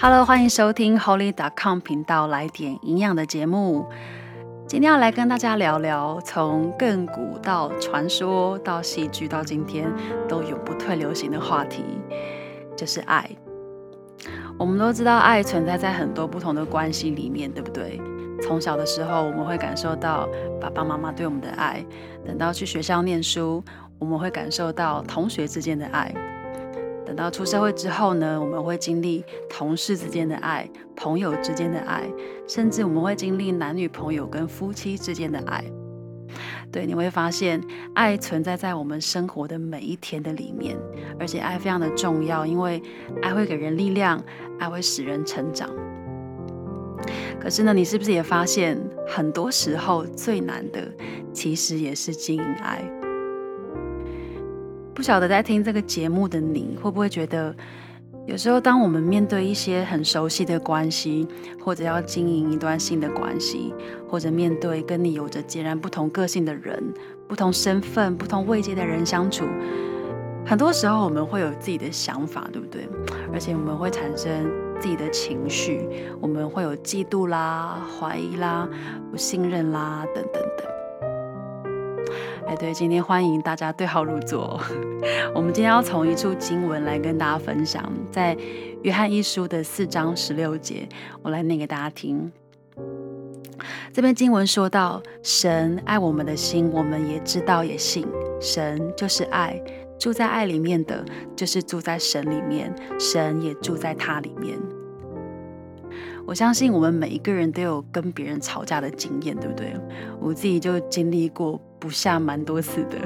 [0.00, 3.84] Hello，欢迎收听 Holy.com 频道来点营养的节目。
[4.64, 9.92] 今天要来跟大家聊聊，从亘古到传说到戏剧到今天
[10.28, 11.82] 都永不退流行的话题，
[12.76, 13.28] 就是爱。
[14.56, 18.00] 我们都知道，爱存在在很多不同的关系里面，对不对？
[18.40, 20.28] 从小的时候，我们会感受到
[20.60, 21.84] 爸爸妈妈对我们的爱；
[22.24, 23.64] 等到去学校念书，
[23.98, 26.14] 我们会感受到同学之间的爱。
[27.08, 32.06] 等到出社会之后呢，我们会经历同事之间的爱、朋友之间的爱，
[32.46, 35.64] 甚至我们会经历男女朋友跟夫妻之间的爱。
[36.70, 37.58] 对，你会发现
[37.94, 40.76] 爱存在在我们生活的每一天的里面，
[41.18, 42.82] 而且爱非常的重要，因为
[43.22, 44.22] 爱会给人力量，
[44.58, 45.70] 爱会使人成长。
[47.40, 50.86] 可是呢，你是不是也发现，很多时候最难的，
[51.32, 52.84] 其实也是经营爱。
[54.98, 57.54] 不晓得在听这个节目的你会不会觉得，
[58.26, 61.24] 有时候当我们面对一些很熟悉的关系，
[61.64, 63.72] 或者要经营一段新的关系，
[64.08, 66.82] 或者面对跟你有着截然不同个性的人、
[67.28, 69.44] 不同身份、不同位阶的人相处，
[70.44, 72.88] 很多时候我们会有自己的想法，对不对？
[73.32, 75.88] 而且我们会产生自己的情绪，
[76.20, 78.68] 我们会有嫉妒啦、怀疑啦、
[79.12, 80.77] 不信任啦等等等。
[82.46, 84.60] 哎，对，今天欢迎大家对号入座。
[85.34, 88.36] 我们今天要从一处经文来跟大家分享，在
[88.82, 90.88] 约翰一书的四章十六节，
[91.22, 92.30] 我来念给大家听。
[93.92, 98.06] 这篇经文说到，神爱我们的心，我们也知道也信。
[98.40, 99.60] 神就是爱，
[99.98, 104.56] 住在爱里面的，就是住在神里面，神也住在他里面。
[106.24, 109.74] 我相信我们每一个人都有跟别人吵架的经验，对不对？
[110.20, 111.60] 我自己就经历过。
[111.78, 112.98] 不下蛮多次的，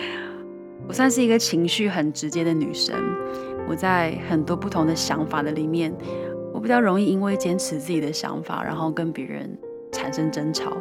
[0.88, 2.94] 我算是一个情绪很直接的女生。
[3.68, 5.92] 我在很多不同的想法的里面，
[6.52, 9.58] 我比较容易因为坚持自己的想法，然后跟别人
[9.90, 10.76] 产生争吵，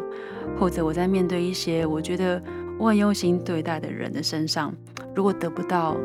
[0.59, 2.39] 或者我在面对一些我觉得
[2.77, 4.71] 我很用心对待的人的身上，
[5.15, 5.97] 如果得不到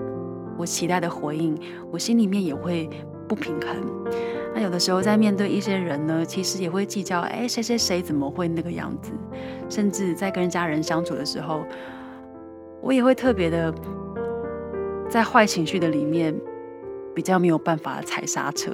[0.57, 1.55] 我期待的回应，
[1.91, 2.89] 我心里面也会
[3.31, 3.77] 不平衡。
[4.53, 9.13] 那有的时候在面对一些人呢，其实也会计较，哎，谁谁谁怎么会那个样子？
[9.69, 11.63] 甚至在跟家人相处的时候，
[12.81, 13.73] 我也会特别的
[15.09, 16.35] 在坏情绪的里面，
[17.15, 18.73] 比较没有办法踩刹车。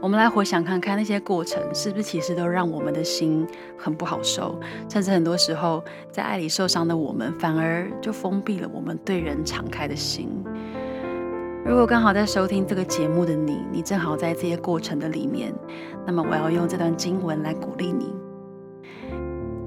[0.00, 3.46] 我们来回想看看那些过程，是不是其实都让我们的心
[3.78, 4.58] 很不好受？
[4.88, 5.80] 甚至很多时候
[6.10, 10.28] 在爱里受伤的我们，反而就封闭了我们对人敞开的心。
[11.66, 15.52] 如果刚好在收听这个节目的你，你正好在这些过程的里面，
[16.06, 18.14] 那么我要用这段经文来鼓励你。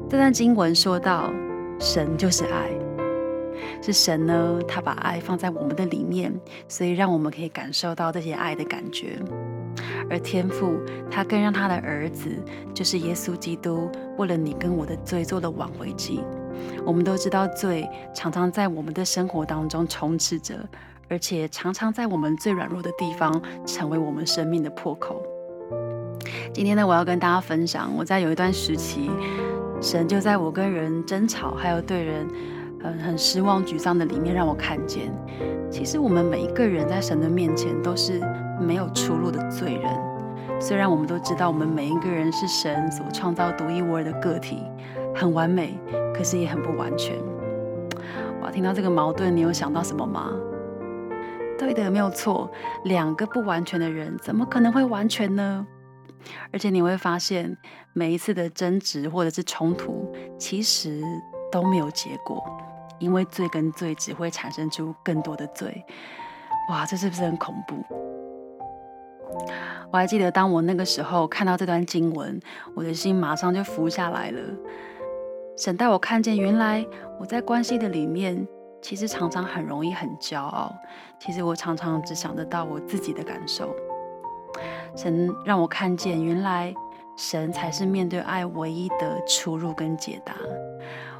[0.09, 1.29] 这段经文说到，
[1.77, 2.69] 神就是爱，
[3.81, 6.33] 是神呢，他把爱放在我们的里面，
[6.69, 9.19] 所以让我们可以感受到这些爱的感觉。
[10.09, 10.77] 而天父
[11.11, 12.29] 他更让他的儿子，
[12.73, 16.21] 就是耶稣基督，为了你跟我的罪做了挽回祭。
[16.85, 17.85] 我们都知道，罪
[18.15, 20.55] 常常在我们的生活当中充斥着。
[21.09, 25.21] 而且常常在我们最软弱的地方，成为我们生命的破口。
[26.53, 29.09] 今天呢，我要跟大家分享，我在有一段时期，
[29.81, 32.27] 神就在我跟人争吵，还有对人
[32.83, 35.11] 很很失望、沮丧的里面，让我看见，
[35.71, 38.21] 其实我们每一个人在神的面前都是
[38.61, 39.91] 没有出路的罪人。
[40.59, 44.61] 虽然我们都知道，我们每一个人是神所创造独一无二的个体，
[45.15, 45.79] 很完美，
[46.13, 47.15] 可是也很不完全。
[48.41, 50.31] 哇，听到这个矛盾，你有想到什么吗？
[51.59, 52.49] 对的，没有错。
[52.85, 55.67] 两个不完全的人，怎么可能会完全呢？
[56.53, 57.57] 而且你会发现，
[57.93, 61.01] 每一次的争执或者是冲突，其实
[61.51, 62.41] 都没有结果，
[62.97, 65.83] 因为罪跟罪只会产生出更多的罪。
[66.69, 67.83] 哇，这是不是很恐怖？
[69.91, 72.39] 我还记得，当我那个时候看到这段经文，
[72.75, 74.39] 我的心马上就浮下来了。
[75.57, 76.85] 神带我看见，原来
[77.19, 78.47] 我在关系的里面。
[78.81, 80.73] 其实常常很容易很骄傲。
[81.19, 83.75] 其实我常常只想得到我自己的感受。
[84.95, 86.73] 神让我看见，原来
[87.15, 90.33] 神才是面对爱唯一的出路跟解答。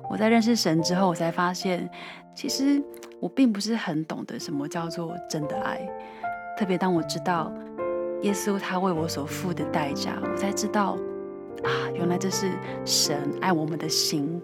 [0.09, 1.87] 我在认识神之后，我才发现，
[2.33, 2.81] 其实
[3.19, 5.79] 我并不是很懂得什么叫做真的爱。
[6.57, 7.51] 特别当我知道
[8.21, 10.97] 耶稣他为我所付的代价，我才知道
[11.63, 12.51] 啊，原来这是
[12.83, 14.41] 神爱我们的心。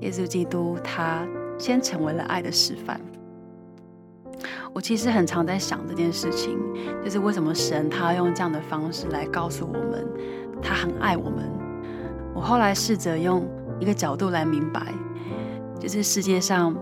[0.00, 1.26] 耶稣基督他。
[1.60, 3.00] 先成为了爱的示范。
[4.72, 6.58] 我其实很常在想这件事情，
[7.04, 10.06] 就是为什么神他要用这样的方式来告诉我们，
[10.62, 11.50] 他很爱我们。
[12.34, 13.46] 我后来试着用
[13.78, 14.94] 一个角度来明白，
[15.78, 16.74] 就是世界上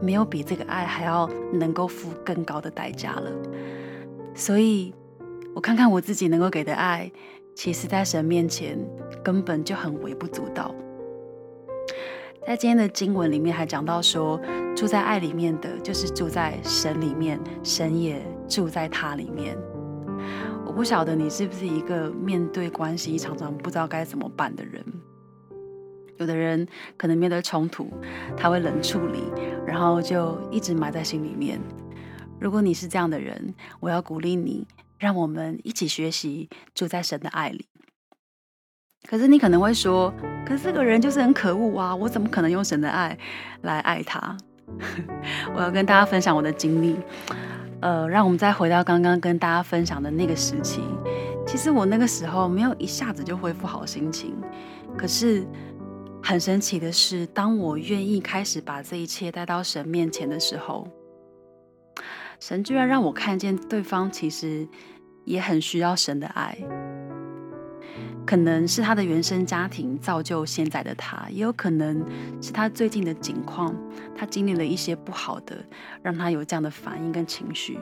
[0.00, 3.30] 没有比这个爱还要能够付更高的代价了。
[4.34, 4.94] 所以，
[5.54, 7.10] 我看看我自己能够给的爱，
[7.54, 8.78] 其实在神面前
[9.24, 10.72] 根本就很微不足道。
[12.48, 14.40] 在今天的经文里面还讲到说，
[14.74, 19.54] 住在爱里面的，就是住在神里面，神也住在他里面。
[20.64, 24.82] 我不晓得你是不是一个面对关系常常不知道该怎么办的人。
[26.16, 26.66] 有的人
[26.96, 27.86] 可能面对冲突，
[28.34, 29.24] 他会冷处理，
[29.66, 31.60] 然后就一直埋在心里面。
[32.40, 34.66] 如果你是这样的人，我要鼓励你，
[34.98, 37.66] 让我们一起学习住在神的爱里。
[39.08, 40.12] 可是你可能会说，
[40.46, 41.96] 可是这个人就是很可恶啊！
[41.96, 43.16] 我怎么可能用神的爱
[43.62, 44.36] 来爱他？
[45.56, 46.96] 我要跟大家分享我的经历。
[47.80, 50.82] 呃，让我们再回到刚刚跟大家分享的那个时期。
[51.46, 54.36] 其实我那个时候没有一下子就恢复好心情，
[54.96, 55.46] 可是。
[56.20, 60.86] 很神奇的是，当我愿意开始把这一切带到神面前的时候，
[62.40, 64.68] 神居然让我看见对方其实
[65.24, 66.58] 也很需要神的爱。
[68.28, 72.04] 可能是他的原生家庭造就现在的他，也有可能
[72.42, 73.74] 是他最近的境况，
[74.14, 75.56] 他经历了一些不好的，
[76.02, 77.78] 让他有这样的反应跟情绪。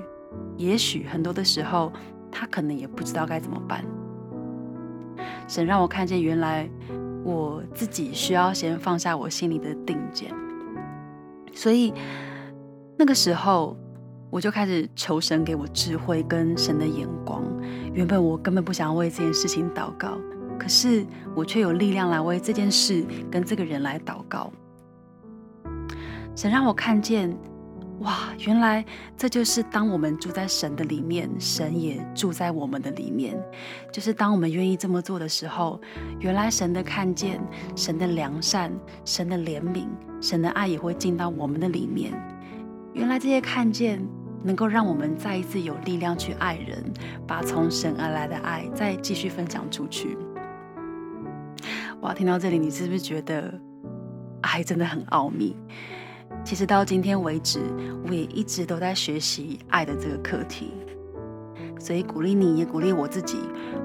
[0.56, 1.92] 也许很多的时候，
[2.30, 3.84] 他可能也不知道该怎么办。
[5.48, 6.70] 神让我看见，原来。
[7.24, 10.32] 我自己需要先放下我心里的定见，
[11.52, 11.92] 所以
[12.96, 13.76] 那个时候
[14.30, 17.42] 我就开始求神给我智慧跟神的眼光。
[17.92, 20.16] 原本我根本不想为这件事情祷告，
[20.58, 24.52] 可是我却有力量来为这件事跟这个人来祷告。
[26.34, 27.36] 神让我看见。
[28.00, 28.84] 哇，原来
[29.16, 33.42] 这就是当我们住在神的里面，神也住在我们的里面。
[33.90, 35.80] 就是当我们愿意这么做的时候，
[36.20, 37.40] 原来神的看见、
[37.74, 38.70] 神的良善、
[39.06, 39.86] 神的怜悯、
[40.20, 42.12] 神的爱也会进到我们的里面。
[42.92, 44.06] 原来这些看见
[44.44, 46.84] 能够让我们再一次有力量去爱人，
[47.26, 50.18] 把从神而来的爱再继续分享出去。
[52.12, 53.52] 听到这里，你是不是觉得
[54.42, 55.56] 爱真的很奥秘？
[56.44, 57.60] 其实到今天为止，
[58.06, 60.72] 我也一直都在学习爱的这个课题，
[61.78, 63.38] 所以鼓励你也鼓励我自己，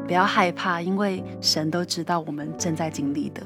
[0.05, 3.41] 不要害怕，因为神都知道我们正在经历的。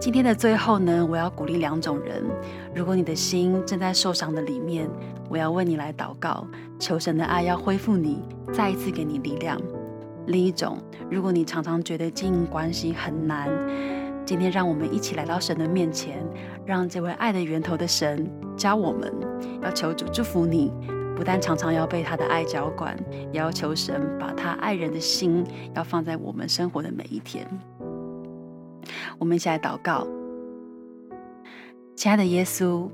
[0.00, 2.24] 今天的最后呢，我要鼓励两种人：
[2.74, 4.88] 如果你的心正在受伤的里面，
[5.28, 6.46] 我要为你来祷告，
[6.78, 9.58] 求神的爱要恢复你，再一次给你力量；
[10.26, 10.78] 另一种，
[11.10, 13.48] 如果你常常觉得经营关系很难。
[14.26, 16.24] 今天，让我们一起来到神的面前，
[16.64, 19.12] 让这位爱的源头的神教我们，
[19.62, 20.72] 要求主祝福你。
[21.16, 22.96] 不但常常要被他的爱浇灌，
[23.32, 25.44] 也要求神把他爱人的心
[25.74, 27.46] 要放在我们生活的每一天。
[29.18, 30.06] 我们一起来祷告，
[31.94, 32.88] 亲爱的耶稣，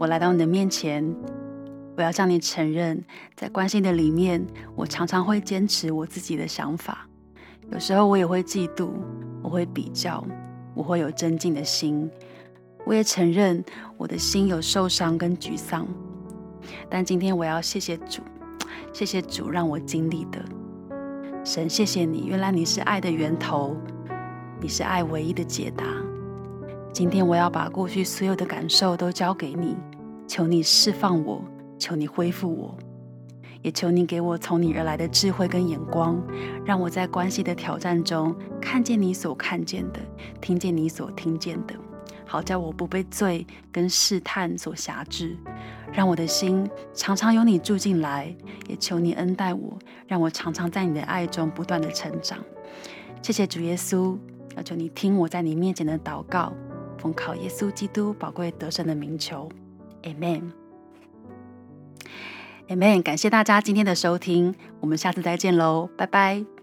[0.00, 1.14] 我来到你的面前，
[1.98, 3.04] 我要向你承认，
[3.34, 4.40] 在关系的里面，
[4.76, 7.08] 我常常会坚持我自己的想法，
[7.72, 8.90] 有时候我也会嫉妒。
[9.42, 10.24] 我会比较，
[10.74, 12.08] 我会有尊敬的心，
[12.86, 13.64] 我也承认
[13.96, 15.88] 我的心有受伤跟沮丧。
[16.88, 18.22] 但今天我要谢谢主，
[18.92, 20.40] 谢谢主让我经历的
[21.44, 23.76] 神，谢谢你，原来你是爱的源头，
[24.60, 25.84] 你是爱唯一的解答。
[26.92, 29.76] 今天我要把过去所有的感受都交给你，
[30.28, 31.42] 求你释放我，
[31.78, 32.76] 求你恢复我。
[33.60, 36.22] 也求你给我从你而来的智慧跟眼光，
[36.64, 40.00] 让我在关系的挑战中看见你所看见的，
[40.40, 41.74] 听见你所听见的，
[42.24, 45.36] 好叫我不被罪跟试探所辖制，
[45.92, 48.32] 让我的心常常有你住进来。
[48.68, 52.38] 也求你恩待我，让我常常在你的爱中不断的成长。
[53.22, 54.16] 谢谢主耶稣，
[54.56, 56.52] 要求你听我在你面前的祷告，
[56.96, 59.48] 奉靠耶稣基督宝贵得胜的名求
[60.04, 60.67] mm。
[62.68, 66.57] M 感谢大家今天的收听，我们下次再见喽，拜拜。